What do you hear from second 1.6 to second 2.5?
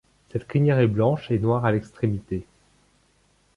à l’extrémité.